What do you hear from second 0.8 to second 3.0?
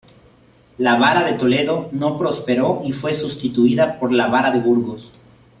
La vara de Toledo no prosperó y